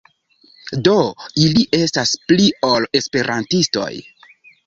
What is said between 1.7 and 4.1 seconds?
estas pli ol Esperantistoj.